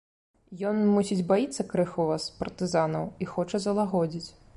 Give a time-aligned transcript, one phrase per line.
[0.69, 4.27] Ён, мусіць, баіцца крыху вас, партызанаў, і хоча залагодзіць.